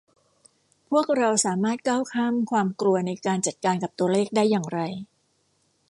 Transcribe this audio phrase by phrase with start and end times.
[0.89, 4.79] พวกเราสามารถก้าวข้ามความกลัวในการจัดการกับตัวเลขได้อย่างไร